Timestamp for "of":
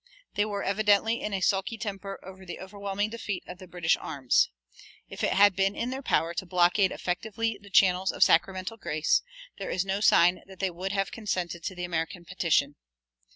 3.47-3.59, 8.11-8.23